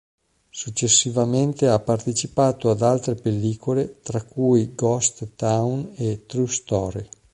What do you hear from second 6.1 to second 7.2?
"True Story".